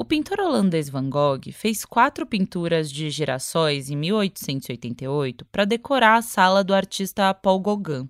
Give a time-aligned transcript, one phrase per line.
[0.00, 6.22] O pintor holandês Van Gogh fez quatro pinturas de girassóis em 1888 para decorar a
[6.22, 8.08] sala do artista Paul Gauguin.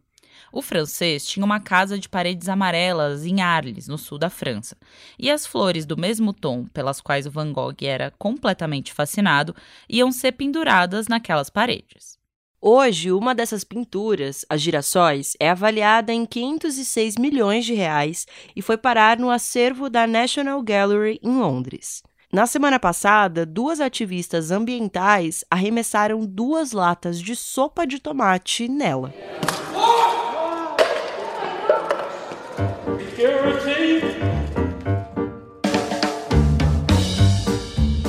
[0.53, 4.76] O francês tinha uma casa de paredes amarelas em Arles, no sul da França,
[5.18, 9.52] e as flores do mesmo tom pelas quais o Van Gogh era completamente fascinado
[9.88, 12.20] iam ser penduradas naquelas paredes.
[12.62, 18.77] Hoje, uma dessas pinturas, as girassóis, é avaliada em 506 milhões de reais e foi
[18.77, 22.02] parar no acervo da National Gallery em Londres.
[22.30, 29.15] Na semana passada, duas ativistas ambientais arremessaram duas latas de sopa de tomate nela.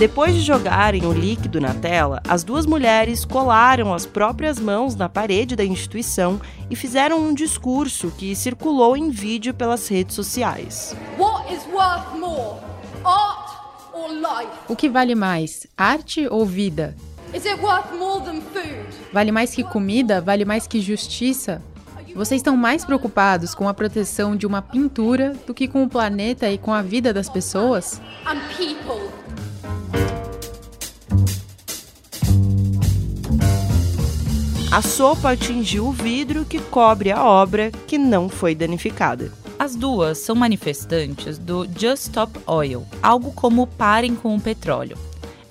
[0.01, 5.07] Depois de jogarem o líquido na tela, as duas mulheres colaram as próprias mãos na
[5.07, 10.95] parede da instituição e fizeram um discurso que circulou em vídeo pelas redes sociais.
[14.67, 16.95] O que vale mais, arte ou vida?
[19.13, 20.19] Vale mais que comida?
[20.19, 21.61] Vale mais que justiça?
[22.15, 26.49] Vocês estão mais preocupados com a proteção de uma pintura do que com o planeta
[26.49, 28.01] e com a vida das pessoas?
[34.71, 39.29] A sopa atingiu o vidro que cobre a obra, que não foi danificada.
[39.59, 44.97] As duas são manifestantes do Just Stop Oil, algo como parem com o petróleo.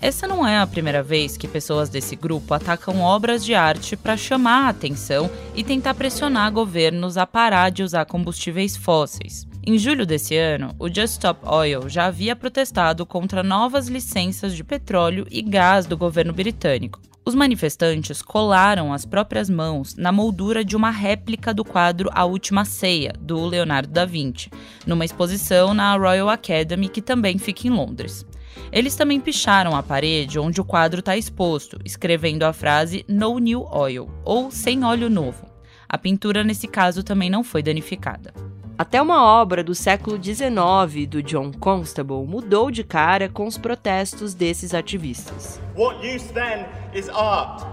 [0.01, 4.17] Essa não é a primeira vez que pessoas desse grupo atacam obras de arte para
[4.17, 9.47] chamar a atenção e tentar pressionar governos a parar de usar combustíveis fósseis.
[9.67, 14.65] Em julho desse ano, o Just Stop Oil já havia protestado contra novas licenças de
[14.65, 16.99] petróleo e gás do governo britânico.
[17.31, 22.65] Os manifestantes colaram as próprias mãos na moldura de uma réplica do quadro A Última
[22.65, 24.51] Ceia, do Leonardo da Vinci,
[24.85, 28.27] numa exposição na Royal Academy que também fica em Londres.
[28.73, 33.65] Eles também picharam a parede onde o quadro está exposto, escrevendo a frase No New
[33.71, 35.47] Oil, ou Sem Óleo Novo.
[35.89, 38.35] A pintura, nesse caso, também não foi danificada.
[38.81, 44.33] Até uma obra do século XIX do John Constable mudou de cara com os protestos
[44.33, 45.61] desses ativistas.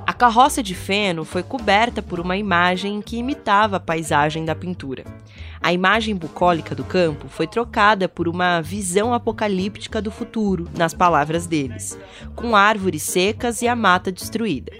[0.06, 5.06] A carroça de feno foi coberta por uma imagem que imitava a paisagem da pintura.
[5.62, 11.47] A imagem bucólica do campo foi trocada por uma visão apocalíptica do futuro, nas palavras
[11.47, 11.97] deles,
[12.35, 14.72] com árvores secas e a mata destruída.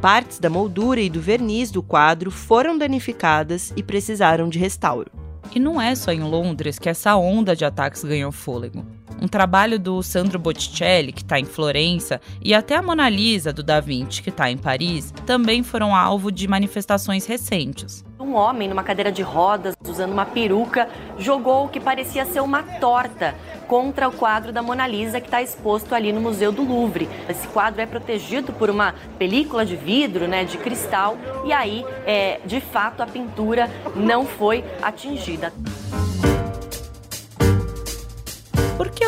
[0.00, 5.10] Partes da moldura e do verniz do quadro foram danificadas e precisaram de restauro.
[5.54, 8.84] E não é só em Londres que essa onda de ataques ganhou fôlego.
[9.20, 13.62] Um trabalho do Sandro Botticelli, que está em Florença, e até a Mona Lisa, do
[13.62, 18.04] Da Vinci, que está em Paris, também foram alvo de manifestações recentes.
[18.18, 20.88] Um homem numa cadeira de rodas, usando uma peruca,
[21.18, 23.34] jogou o que parecia ser uma torta
[23.66, 27.08] contra o quadro da Mona Lisa que está exposto ali no Museu do Louvre.
[27.28, 32.40] Esse quadro é protegido por uma película de vidro, né, de cristal, e aí, é,
[32.44, 35.52] de fato, a pintura não foi atingida.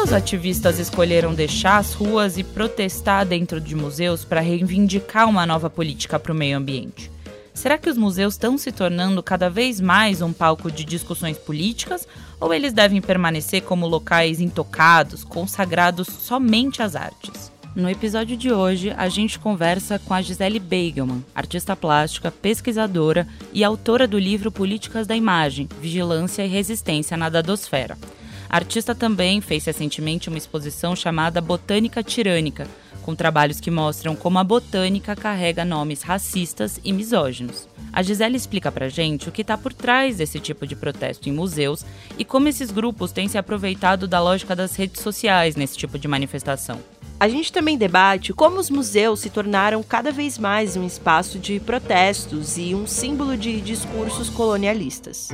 [0.03, 5.71] Os ativistas escolheram deixar as ruas e protestar dentro de museus para reivindicar uma nova
[5.71, 7.09] política para o meio ambiente?
[7.55, 12.09] Será que os museus estão se tornando cada vez mais um palco de discussões políticas
[12.41, 17.53] ou eles devem permanecer como locais intocados, consagrados somente às artes?
[17.77, 23.62] No episódio de hoje, a gente conversa com a Gisele Beigelman, artista plástica, pesquisadora e
[23.62, 27.97] autora do livro Políticas da Imagem, Vigilância e Resistência na Dadosfera.
[28.53, 32.69] A artista também fez recentemente uma exposição chamada Botânica Tirânica,
[33.01, 37.67] com trabalhos que mostram como a botânica carrega nomes racistas e misóginos.
[37.91, 41.33] A Gisele explica pra gente o que está por trás desse tipo de protesto em
[41.33, 41.83] museus
[42.19, 46.07] e como esses grupos têm se aproveitado da lógica das redes sociais nesse tipo de
[46.07, 46.79] manifestação.
[47.19, 51.59] A gente também debate como os museus se tornaram cada vez mais um espaço de
[51.59, 55.31] protestos e um símbolo de discursos colonialistas.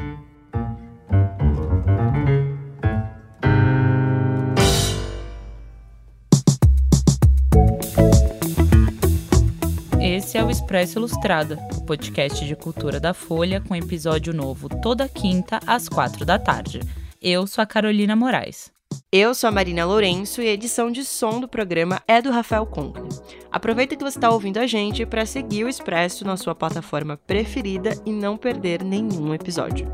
[10.68, 16.26] Expresso Ilustrada, o podcast de cultura da Folha, com episódio novo toda quinta às quatro
[16.26, 16.80] da tarde.
[17.22, 18.70] Eu sou a Carolina Moraes.
[19.10, 22.66] Eu sou a Marina Lourenço e a edição de som do programa é do Rafael
[22.66, 23.08] Conklin.
[23.50, 27.98] Aproveita que você está ouvindo a gente para seguir o Expresso na sua plataforma preferida
[28.04, 29.86] e não perder nenhum episódio.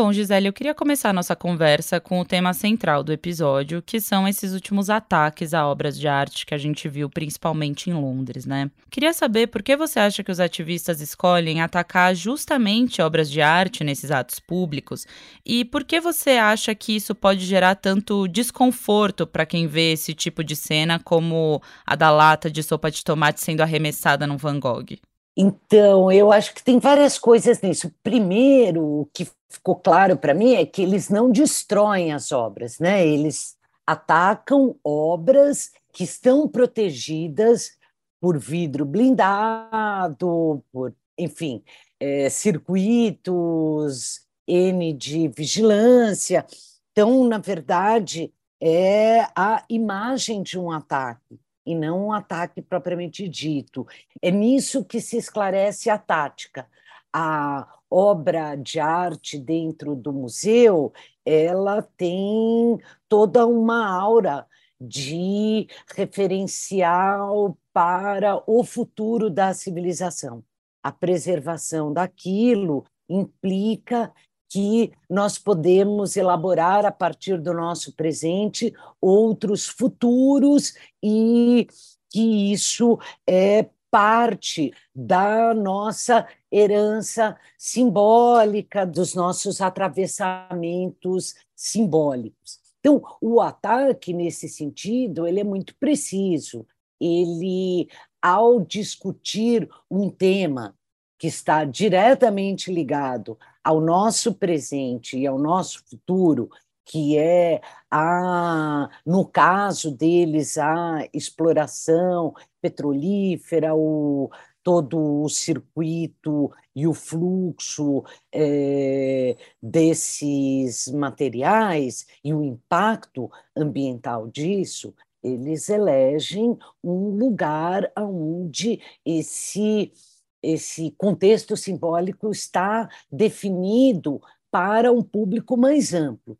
[0.00, 4.00] Bom, Gisele, eu queria começar a nossa conversa com o tema central do episódio, que
[4.00, 8.46] são esses últimos ataques a obras de arte que a gente viu principalmente em Londres,
[8.46, 8.70] né?
[8.92, 13.82] Queria saber por que você acha que os ativistas escolhem atacar justamente obras de arte
[13.82, 15.04] nesses atos públicos
[15.44, 20.14] e por que você acha que isso pode gerar tanto desconforto para quem vê esse
[20.14, 24.60] tipo de cena como a da lata de sopa de tomate sendo arremessada num Van
[24.60, 24.96] Gogh?
[25.36, 27.92] Então, eu acho que tem várias coisas nisso.
[28.02, 33.06] Primeiro, o que ficou claro para mim é que eles não destroem as obras, né?
[33.06, 33.56] Eles
[33.86, 37.72] atacam obras que estão protegidas
[38.20, 41.62] por vidro blindado, por, enfim,
[41.98, 46.44] é, circuitos N de vigilância.
[46.92, 53.86] Então, na verdade, é a imagem de um ataque e não um ataque propriamente dito.
[54.20, 56.66] É nisso que se esclarece a tática.
[57.12, 60.92] A obra de arte dentro do museu,
[61.24, 62.78] ela tem
[63.08, 64.46] toda uma aura
[64.80, 70.44] de referencial para o futuro da civilização.
[70.82, 74.12] A preservação daquilo implica
[74.48, 81.66] que nós podemos elaborar a partir do nosso presente outros futuros e
[82.10, 92.58] que isso é parte da nossa herança simbólica, dos nossos atravessamentos simbólicos.
[92.80, 96.66] Então, o ataque nesse sentido, ele é muito preciso.
[97.00, 97.88] Ele
[98.20, 100.74] ao discutir um tema
[101.18, 106.48] que está diretamente ligado ao nosso presente e ao nosso futuro,
[106.88, 114.30] que é a, no caso deles, a exploração petrolífera, o,
[114.62, 118.02] todo o circuito e o fluxo
[118.32, 129.92] é, desses materiais e o impacto ambiental disso, eles elegem um lugar onde esse
[130.40, 136.38] esse contexto simbólico está definido para um público mais amplo.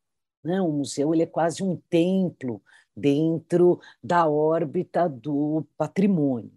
[0.49, 0.63] Né?
[0.63, 2.63] O museu ele é quase um templo
[2.97, 6.51] dentro da órbita do patrimônio.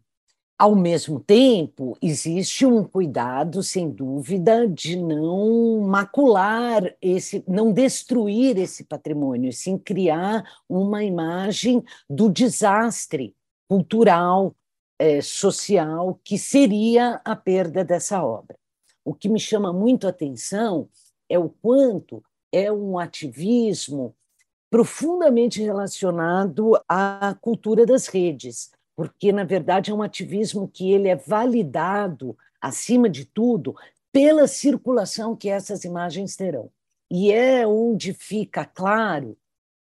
[0.57, 8.85] Ao mesmo tempo, existe um cuidado, sem dúvida, de não macular esse, não destruir esse
[8.85, 13.35] patrimônio, sim criar uma imagem do desastre
[13.67, 14.55] cultural,
[14.99, 18.55] é, social que seria a perda dessa obra.
[19.03, 20.87] O que me chama muito a atenção
[21.27, 24.15] é o quanto é um ativismo
[24.69, 31.15] profundamente relacionado à cultura das redes, porque na verdade é um ativismo que ele é
[31.15, 33.75] validado acima de tudo
[34.11, 36.69] pela circulação que essas imagens terão.
[37.09, 39.37] E é onde fica claro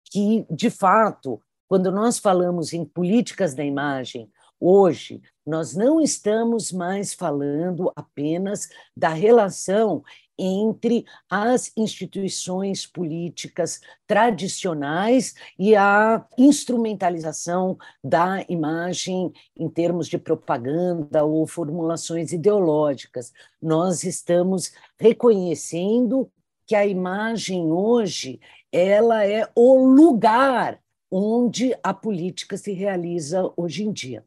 [0.05, 4.31] que, de fato, quando nós falamos em políticas da imagem,
[4.61, 10.03] Hoje, nós não estamos mais falando apenas da relação
[10.39, 21.45] entre as instituições políticas tradicionais e a instrumentalização da imagem em termos de propaganda ou
[21.45, 23.33] formulações ideológicas.
[23.61, 26.31] Nós estamos reconhecendo
[26.65, 28.39] que a imagem hoje
[28.71, 30.79] ela é o lugar
[31.11, 34.23] onde a política se realiza hoje em dia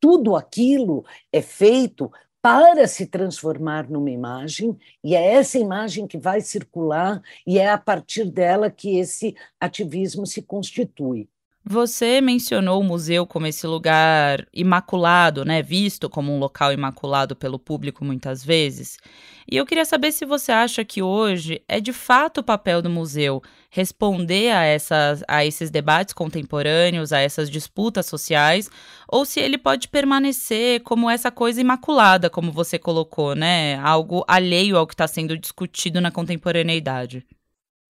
[0.00, 2.10] tudo aquilo é feito
[2.46, 7.76] para se transformar numa imagem, e é essa imagem que vai circular, e é a
[7.76, 11.28] partir dela que esse ativismo se constitui.
[11.68, 17.58] Você mencionou o museu como esse lugar imaculado, né, visto como um local imaculado pelo
[17.58, 18.96] público muitas vezes.
[19.50, 22.88] E eu queria saber se você acha que hoje é de fato o papel do
[22.88, 28.70] museu responder a, essas, a esses debates contemporâneos, a essas disputas sociais,
[29.08, 34.76] ou se ele pode permanecer como essa coisa imaculada, como você colocou, né, algo alheio
[34.76, 37.26] ao que está sendo discutido na contemporaneidade.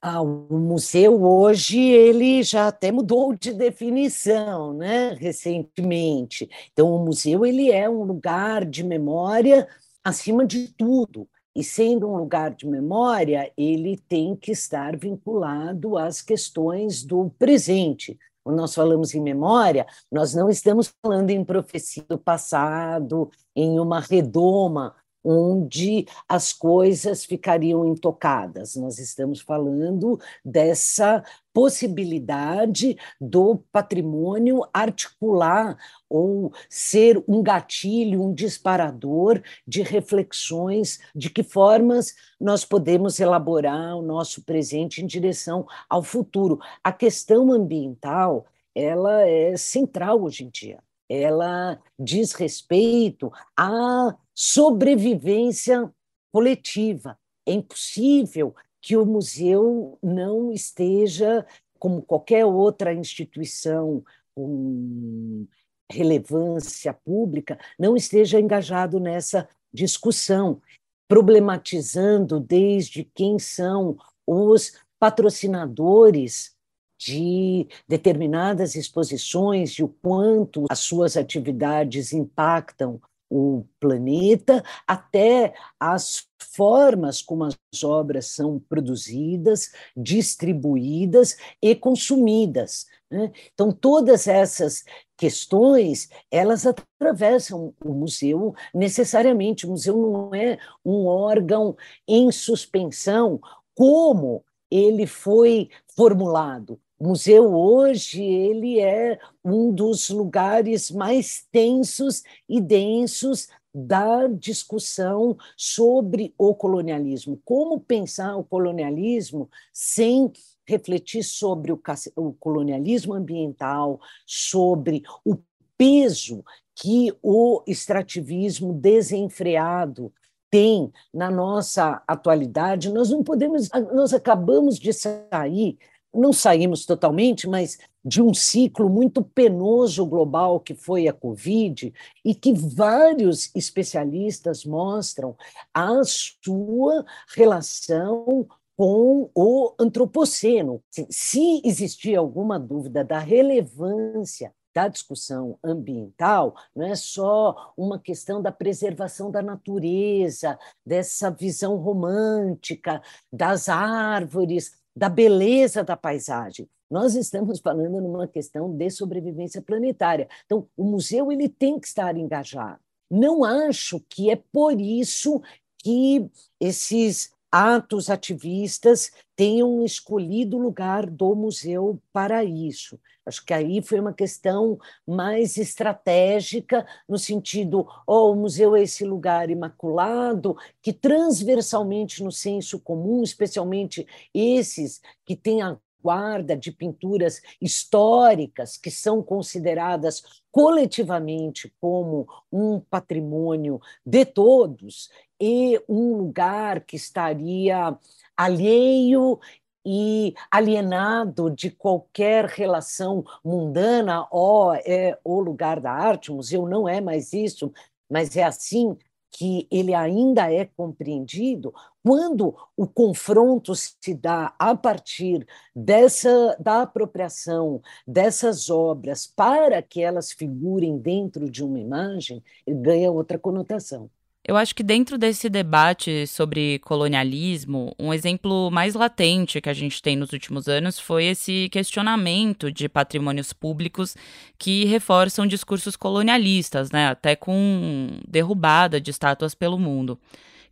[0.01, 6.49] Ah, o museu hoje ele já até mudou de definição, né, recentemente.
[6.73, 9.67] Então o museu ele é um lugar de memória
[10.05, 11.29] acima de tudo.
[11.55, 18.19] E sendo um lugar de memória, ele tem que estar vinculado às questões do presente.
[18.45, 24.01] Quando nós falamos em memória, nós não estamos falando em profecia do passado, em uma
[24.01, 24.95] redoma
[25.27, 28.77] onde as coisas ficariam intocadas.
[28.77, 35.77] Nós estamos falando dessa possibilidade do patrimônio articular
[36.09, 44.03] ou ser um gatilho, um disparador de reflexões de que formas nós podemos elaborar o
[44.03, 46.61] nosso presente em direção ao futuro.
[46.85, 50.79] A questão ambiental, ela é central hoje em dia.
[51.09, 55.91] Ela diz respeito à sobrevivência
[56.31, 57.19] coletiva.
[57.47, 61.47] É impossível que o museu não esteja,
[61.79, 65.47] como qualquer outra instituição com
[65.91, 70.61] relevância pública, não esteja engajado nessa discussão,
[71.09, 76.55] problematizando desde quem são os patrocinadores
[76.99, 87.21] de determinadas exposições, de o quanto as suas atividades impactam o planeta, até as formas
[87.21, 92.87] como as obras são produzidas, distribuídas e consumidas.
[93.11, 93.33] Né?
[93.53, 94.85] Então, todas essas
[95.17, 99.67] questões, elas atravessam o museu necessariamente.
[99.67, 103.41] O museu não é um órgão em suspensão,
[103.75, 106.81] como ele foi formulado.
[106.99, 116.35] O museu hoje ele é um dos lugares mais tensos e densos da discussão sobre
[116.39, 117.39] o colonialismo.
[117.45, 120.33] Como pensar o colonialismo sem
[120.67, 121.81] refletir sobre o,
[122.17, 125.37] o colonialismo ambiental, sobre o
[125.77, 126.43] peso
[126.75, 130.11] que o extrativismo desenfreado
[130.51, 135.77] tem na nossa atualidade, nós não podemos, nós acabamos de sair
[136.17, 141.93] não saímos totalmente, mas de um ciclo muito penoso global que foi a Covid
[142.25, 145.37] e que vários especialistas mostram
[145.75, 147.05] a sua
[147.35, 148.47] relação
[148.77, 150.83] com o antropoceno.
[151.11, 158.53] Se existia alguma dúvida da relevância da discussão ambiental não é só uma questão da
[158.53, 163.01] preservação da natureza, dessa visão romântica
[163.33, 166.67] das árvores, da beleza da paisagem.
[166.91, 170.29] Nós estamos falando numa questão de sobrevivência planetária.
[170.47, 172.81] Então, o museu ele tem que estar engajado.
[173.11, 175.43] Não acho que é por isso
[175.79, 182.99] que esses atos ativistas tenham escolhido o lugar do museu para isso.
[183.25, 189.05] Acho que aí foi uma questão mais estratégica, no sentido, oh, o museu é esse
[189.05, 197.41] lugar imaculado, que transversalmente no senso comum, especialmente esses que têm a guarda de pinturas
[197.61, 205.11] históricas que são consideradas coletivamente como um patrimônio de todos
[205.41, 207.97] e um lugar que estaria
[208.37, 209.39] alheio
[209.85, 216.67] e alienado de qualquer relação mundana, ó, oh, é o lugar da arte, o museu
[216.67, 217.73] não é mais isso,
[218.11, 218.97] mas é assim
[219.37, 221.71] que ele ainda é compreendido
[222.03, 230.33] quando o confronto se dá a partir dessa da apropriação dessas obras para que elas
[230.33, 234.11] figurem dentro de uma imagem, ganha outra conotação.
[234.49, 240.01] Eu acho que dentro desse debate sobre colonialismo, um exemplo mais latente que a gente
[240.01, 244.15] tem nos últimos anos foi esse questionamento de patrimônios públicos
[244.57, 250.17] que reforçam discursos colonialistas, né, até com derrubada de estátuas pelo mundo.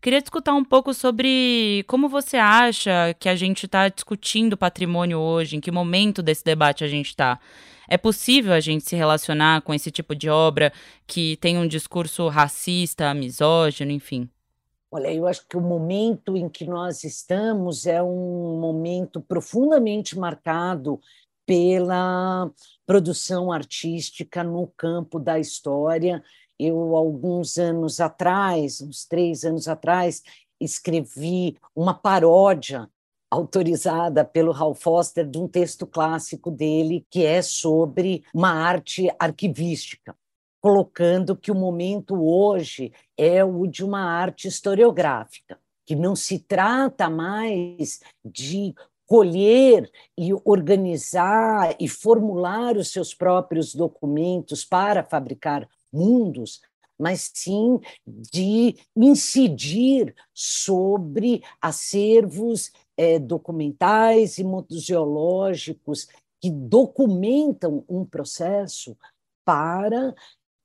[0.00, 5.56] Queria discutir um pouco sobre como você acha que a gente está discutindo patrimônio hoje,
[5.56, 7.40] em que momento desse debate a gente está.
[7.88, 10.72] É possível a gente se relacionar com esse tipo de obra
[11.06, 14.28] que tem um discurso racista, misógino, enfim?
[14.90, 21.00] Olha, eu acho que o momento em que nós estamos é um momento profundamente marcado
[21.44, 22.50] pela
[22.86, 26.22] produção artística no campo da história.
[26.58, 30.22] Eu, alguns anos atrás, uns três anos atrás,
[30.60, 32.88] escrevi uma paródia
[33.34, 40.16] autorizada pelo Hal Foster de um texto clássico dele que é sobre uma arte arquivística,
[40.60, 47.10] colocando que o momento hoje é o de uma arte historiográfica, que não se trata
[47.10, 48.72] mais de
[49.04, 56.60] colher e organizar e formular os seus próprios documentos para fabricar mundos,
[56.96, 66.08] mas sim de incidir sobre acervos é, documentais e museológicos
[66.40, 68.96] que documentam um processo
[69.44, 70.14] para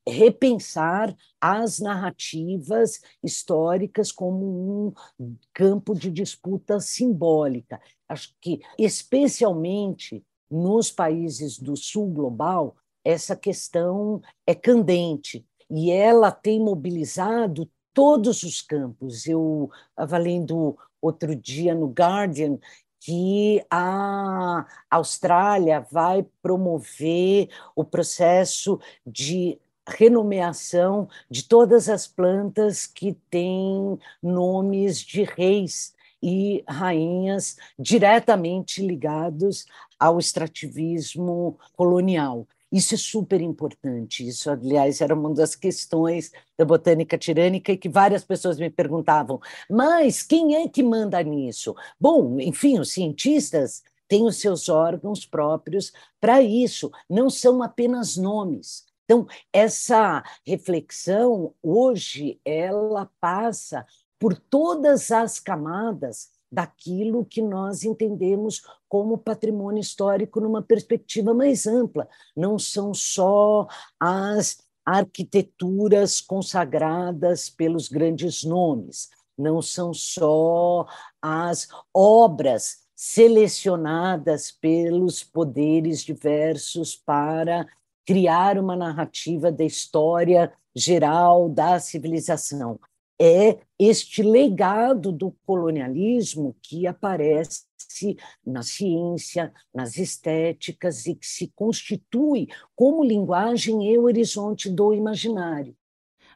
[0.07, 7.79] repensar as narrativas históricas como um campo de disputa simbólica.
[8.07, 16.59] Acho que, especialmente nos países do sul global, essa questão é candente e ela tem
[16.59, 19.25] mobilizado todos os campos.
[19.25, 22.58] Eu estava lendo outro dia no Guardian
[23.00, 33.98] que a Austrália vai promover o processo de renomeação de todas as plantas que têm
[34.22, 39.65] nomes de reis e rainhas diretamente ligados
[39.98, 42.46] ao extrativismo colonial.
[42.71, 44.27] Isso é super importante.
[44.27, 49.39] Isso, aliás, era uma das questões da botânica tirânica e que várias pessoas me perguntavam:
[49.69, 51.75] mas quem é que manda nisso?
[51.99, 58.85] Bom, enfim, os cientistas têm os seus órgãos próprios para isso, não são apenas nomes.
[59.05, 63.85] Então, essa reflexão, hoje, ela passa
[64.19, 72.08] por todas as camadas daquilo que nós entendemos como patrimônio histórico numa perspectiva mais ampla.
[72.36, 73.68] Não são só
[74.00, 80.88] as arquiteturas consagradas pelos grandes nomes, não são só
[81.22, 87.68] as obras selecionadas pelos poderes diversos para
[88.06, 92.79] criar uma narrativa da história geral da civilização.
[93.21, 97.67] É este legado do colonialismo que aparece
[98.45, 105.75] na ciência, nas estéticas e que se constitui como linguagem e horizonte do imaginário.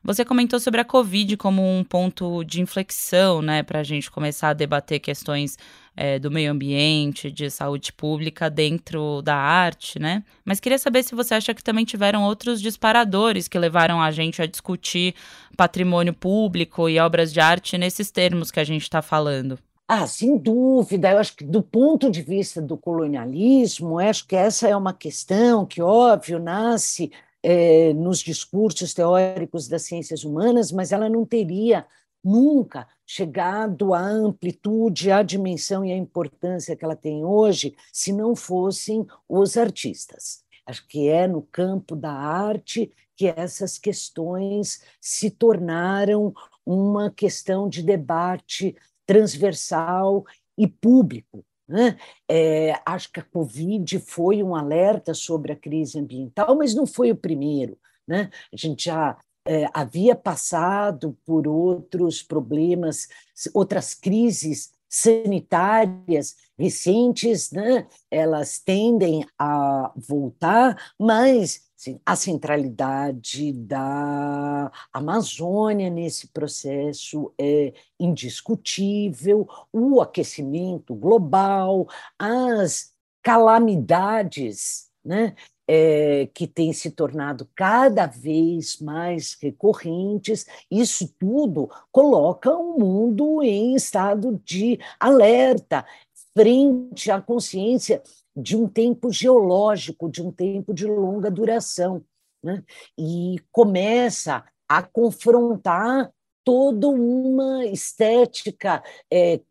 [0.04, 4.50] Você comentou sobre a Covid como um ponto de inflexão, né, para a gente começar
[4.50, 5.58] a debater questões
[5.96, 10.24] é, do meio ambiente, de saúde pública dentro da arte, né?
[10.44, 14.42] Mas queria saber se você acha que também tiveram outros disparadores que levaram a gente
[14.42, 15.14] a discutir
[15.56, 19.60] patrimônio público e obras de arte nesses termos que a gente está falando.
[19.88, 21.12] Ah, sem dúvida.
[21.12, 25.66] Eu acho que do ponto de vista do colonialismo, acho que essa é uma questão
[25.66, 27.12] que, óbvio, nasce
[27.44, 31.86] é, nos discursos teóricos das ciências humanas, mas ela não teria
[32.24, 38.36] nunca chegado à amplitude, à dimensão e à importância que ela tem hoje se não
[38.36, 40.44] fossem os artistas.
[40.66, 46.34] Acho que é no campo da arte que essas questões se tornaram
[46.66, 48.76] uma questão de debate
[49.06, 50.26] transversal
[50.58, 51.46] e público.
[51.68, 51.98] Né?
[52.30, 57.12] É, acho que a Covid foi um alerta sobre a crise ambiental, mas não foi
[57.12, 57.78] o primeiro.
[58.08, 58.30] Né?
[58.52, 63.08] A gente já é, havia passado por outros problemas,
[63.54, 67.88] outras crises sanitárias recentes, né?
[68.12, 71.64] elas tendem a voltar, mas
[72.06, 85.36] a centralidade da Amazônia nesse processo é indiscutível, o aquecimento global, as calamidades né,
[85.76, 93.74] é, que têm se tornado cada vez mais recorrentes, isso tudo coloca o mundo em
[93.74, 95.84] estado de alerta
[96.32, 98.04] frente à consciência
[98.38, 102.04] de um tempo geológico, de um tempo de longa duração,
[102.44, 102.64] né?
[102.96, 106.12] e começa a confrontar
[106.44, 109.42] toda uma estética é,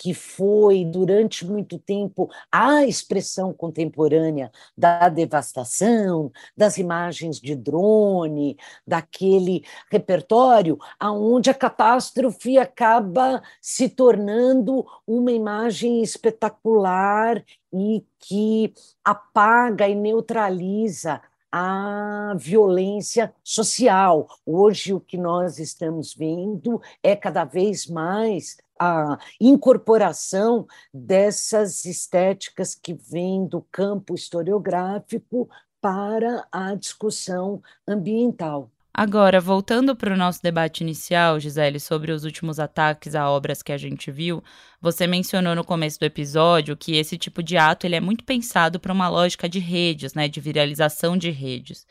[0.00, 9.62] que foi durante muito tempo a expressão contemporânea da devastação, das imagens de drone, daquele
[9.92, 18.72] repertório aonde a catástrofe acaba se tornando uma imagem espetacular e que
[19.04, 21.20] apaga e neutraliza
[21.52, 24.28] a violência social.
[24.46, 32.94] Hoje, o que nós estamos vendo é cada vez mais a incorporação dessas estéticas que
[32.94, 35.50] vêm do campo historiográfico
[35.82, 38.70] para a discussão ambiental.
[38.92, 43.72] Agora, voltando para o nosso debate inicial, Gisele, sobre os últimos ataques a obras que
[43.72, 44.42] a gente viu,
[44.80, 48.80] você mencionou no começo do episódio que esse tipo de ato ele é muito pensado
[48.80, 51.86] para uma lógica de redes, né, de viralização de redes.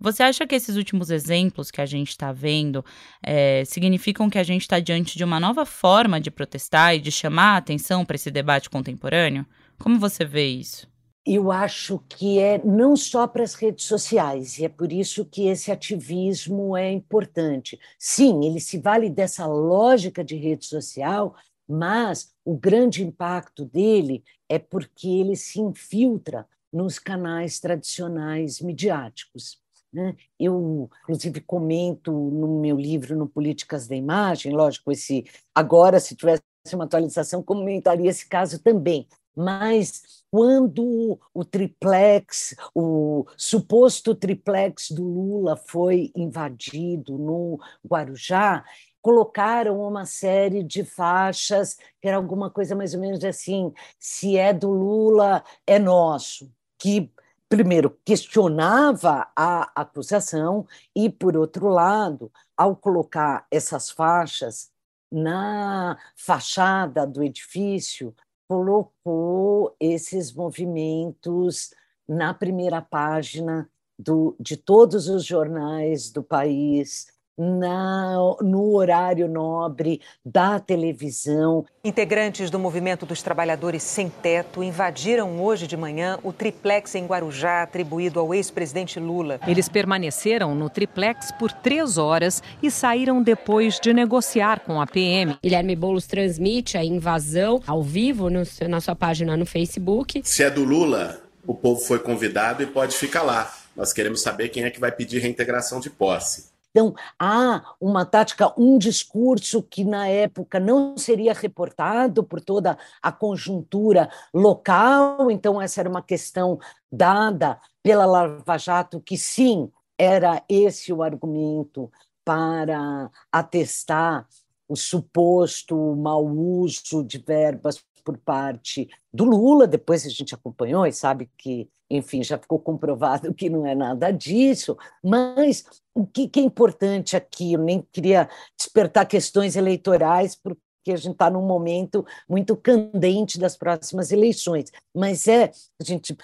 [0.00, 2.82] Você acha que esses últimos exemplos que a gente está vendo
[3.22, 7.12] é, significam que a gente está diante de uma nova forma de protestar e de
[7.12, 9.44] chamar a atenção para esse debate contemporâneo?
[9.78, 10.88] Como você vê isso?
[11.26, 15.48] Eu acho que é não só para as redes sociais, e é por isso que
[15.48, 17.78] esse ativismo é importante.
[17.98, 21.36] Sim, ele se vale dessa lógica de rede social,
[21.68, 29.60] mas o grande impacto dele é porque ele se infiltra nos canais tradicionais midiáticos.
[29.92, 30.14] Né?
[30.38, 35.24] Eu, inclusive, comento no meu livro, no Políticas da Imagem, lógico, esse
[35.54, 36.42] agora, se tivesse
[36.74, 39.08] uma atualização, comentaria esse caso também.
[39.34, 48.64] Mas quando o triplex, o suposto triplex do Lula foi invadido no Guarujá,
[49.02, 54.52] colocaram uma série de faixas, que era alguma coisa mais ou menos assim: se é
[54.52, 56.50] do Lula, é nosso.
[56.78, 57.10] Que,
[57.50, 64.70] primeiro, questionava a acusação, e, por outro lado, ao colocar essas faixas
[65.10, 68.14] na fachada do edifício,
[68.48, 71.74] colocou esses movimentos
[72.08, 77.08] na primeira página do, de todos os jornais do país,
[77.40, 81.64] na, no horário nobre da televisão.
[81.82, 87.62] Integrantes do Movimento dos Trabalhadores Sem Teto invadiram hoje de manhã o triplex em Guarujá,
[87.62, 89.40] atribuído ao ex-presidente Lula.
[89.46, 95.38] Eles permaneceram no triplex por três horas e saíram depois de negociar com a PM.
[95.42, 100.20] Guilherme Boulos transmite a invasão ao vivo no, na sua página no Facebook.
[100.24, 103.50] Se é do Lula, o povo foi convidado e pode ficar lá.
[103.74, 106.49] Nós queremos saber quem é que vai pedir reintegração de posse.
[106.70, 113.10] Então, há uma tática, um discurso que na época não seria reportado por toda a
[113.10, 116.58] conjuntura local, então, essa era uma questão
[116.90, 121.90] dada pela Lava Jato, que sim, era esse o argumento
[122.24, 124.26] para atestar
[124.68, 130.92] o suposto mau uso de verbas por parte do Lula, depois a gente acompanhou e
[130.92, 136.38] sabe que, enfim, já ficou comprovado que não é nada disso, mas o que, que
[136.38, 142.06] é importante aqui, eu nem queria despertar questões eleitorais, porque a gente está num momento
[142.28, 145.50] muito candente das próximas eleições, mas é,
[145.80, 146.16] a gente,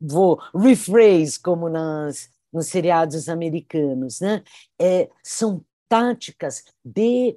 [0.00, 4.42] vou rephrase, como nas, nos seriados americanos, né?
[4.80, 7.36] É, são táticas de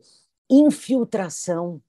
[0.49, 1.81] infiltração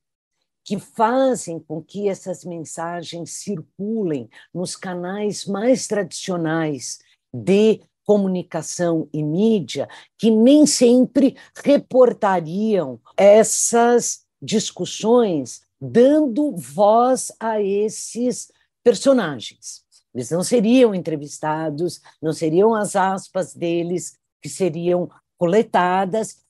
[0.68, 6.98] que fazem com que essas mensagens circulem nos canais mais tradicionais
[7.32, 18.52] de comunicação e mídia, que nem sempre reportariam essas discussões, dando voz a esses
[18.84, 19.86] personagens.
[20.14, 26.42] Eles não seriam entrevistados, não seriam as aspas deles que seriam coletadas.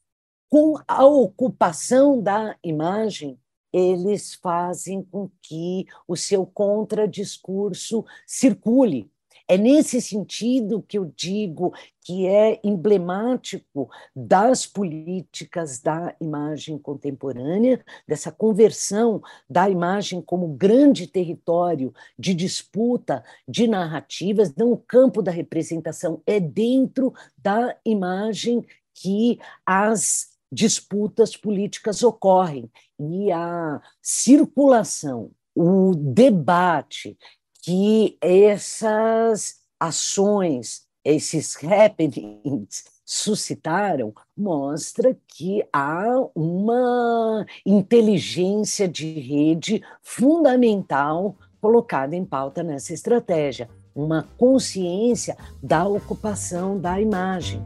[0.50, 3.38] Com a ocupação da imagem,
[3.72, 9.10] eles fazem com que o seu contradiscurso circule.
[9.50, 18.30] É nesse sentido que eu digo que é emblemático das políticas da imagem contemporânea, dessa
[18.30, 26.22] conversão da imagem como grande território de disputa de narrativas, não o campo da representação,
[26.26, 37.16] é dentro da imagem que as disputas políticas ocorrem e a circulação, o debate
[37.62, 52.14] que essas ações, esses happenings suscitaram, mostra que há uma inteligência de rede fundamental colocada
[52.14, 57.64] em pauta nessa estratégia, uma consciência da ocupação da imagem.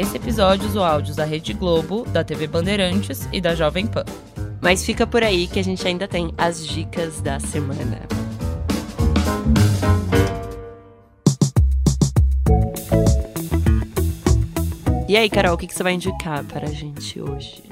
[0.00, 4.06] Esse episódio usou áudios da Rede Globo, da TV Bandeirantes e da Jovem Pan.
[4.58, 8.00] Mas fica por aí que a gente ainda tem as dicas da semana.
[15.06, 17.62] E aí, Carol, o que você vai indicar para a gente hoje?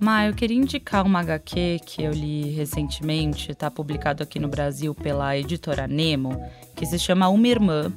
[0.00, 4.92] Ma, eu queria indicar uma HQ que eu li recentemente, está publicado aqui no Brasil
[4.92, 6.36] pela editora Nemo,
[6.74, 7.92] que se chama Uma Irmã,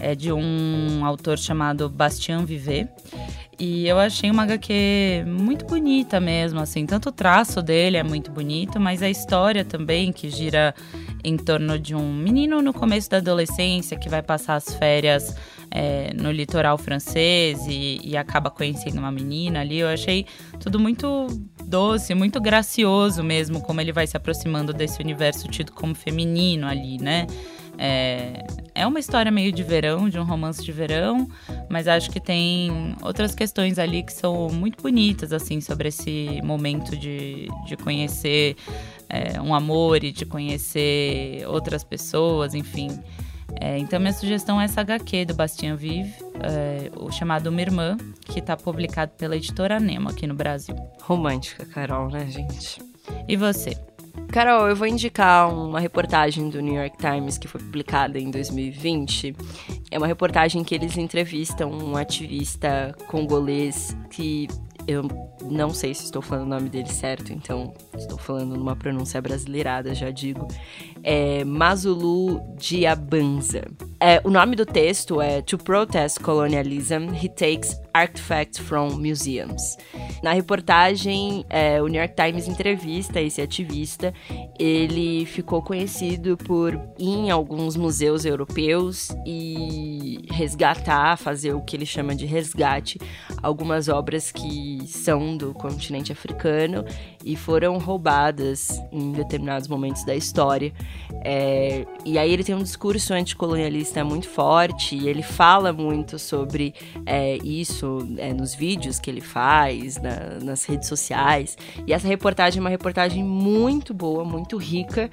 [0.00, 2.88] é de um autor chamado Bastien Vivet.
[3.58, 8.30] E eu achei uma HQ muito bonita mesmo, assim, tanto o traço dele é muito
[8.30, 10.74] bonito, mas a história também, que gira
[11.22, 15.36] em torno de um menino no começo da adolescência que vai passar as férias
[15.70, 19.78] é, no litoral francês e, e, acaba conhecendo uma menina ali.
[19.78, 20.26] Eu achei
[20.58, 21.28] tudo muito
[21.64, 26.98] doce, muito gracioso mesmo, como ele vai se aproximando desse universo tido como feminino ali,
[26.98, 27.26] né?
[27.84, 28.44] É,
[28.76, 31.28] é uma história meio de verão, de um romance de verão,
[31.68, 36.96] mas acho que tem outras questões ali que são muito bonitas, assim, sobre esse momento
[36.96, 38.54] de, de conhecer
[39.08, 42.88] é, um amor e de conhecer outras pessoas, enfim.
[43.60, 47.96] É, então, minha sugestão é essa HQ do Bastien Vive, é, o chamado Uma Irmã,
[48.26, 50.76] que está publicado pela editora Nemo aqui no Brasil.
[51.00, 52.80] Romântica, Carol, né, gente?
[53.26, 53.76] E você?
[54.28, 59.36] Carol, eu vou indicar uma reportagem do New York Times que foi publicada em 2020
[59.90, 64.48] É uma reportagem que eles entrevistam um ativista congolês que
[64.86, 65.02] eu
[65.42, 69.94] não sei se estou falando o nome dele certo, então estou falando numa pronúncia brasileirada,
[69.94, 70.48] já digo.
[71.02, 73.62] É Mazulu Diabanza.
[74.00, 79.76] É, o nome do texto é To Protest Colonialism, He Takes Artifacts from Museums.
[80.22, 84.14] Na reportagem, é, o New York Times entrevista esse ativista.
[84.58, 91.86] Ele ficou conhecido por ir em alguns museus europeus e resgatar, fazer o que ele
[91.86, 93.00] chama de resgate,
[93.42, 96.84] algumas obras que são do continente africano
[97.24, 100.72] e foram roubadas em determinados momentos da história.
[101.24, 106.74] É, e aí ele tem um discurso anticolonialista muito forte e ele fala muito sobre
[107.06, 107.81] é, isso
[108.18, 111.56] é, nos vídeos que ele faz, na, nas redes sociais.
[111.86, 115.10] E essa reportagem é uma reportagem muito boa, muito rica.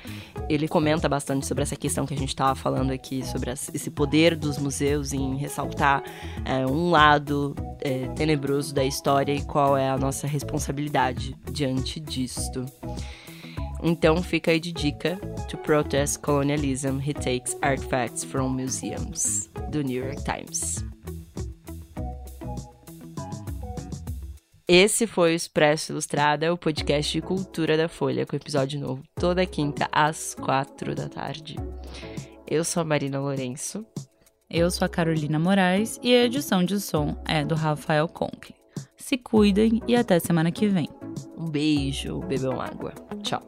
[0.47, 4.35] Ele comenta bastante sobre essa questão que a gente estava falando aqui, sobre esse poder
[4.35, 6.03] dos museus em ressaltar
[6.45, 12.65] é, um lado é, tenebroso da história e qual é a nossa responsabilidade diante disto.
[13.81, 15.15] Então fica aí de dica:
[15.47, 20.88] To Protest Colonialism, He Takes Artifacts from Museums, do New York Times.
[24.71, 29.43] Esse foi o Expresso Ilustrada, o podcast de cultura da Folha, com episódio novo toda
[29.43, 31.55] quinta às quatro da tarde.
[32.47, 33.83] Eu sou a Marina Lourenço.
[34.47, 38.53] Eu sou a Carolina Moraes e a edição de som é do Rafael Conkle.
[38.95, 40.87] Se cuidem e até semana que vem.
[41.35, 42.93] Um beijo, bebam água.
[43.23, 43.41] Tchau.